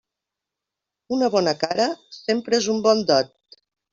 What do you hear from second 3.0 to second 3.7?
dot.